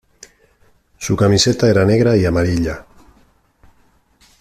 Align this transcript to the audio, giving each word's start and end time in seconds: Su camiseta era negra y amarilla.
Su 0.97 1.15
camiseta 1.15 1.69
era 1.69 1.85
negra 1.85 2.17
y 2.17 2.25
amarilla. 2.25 2.87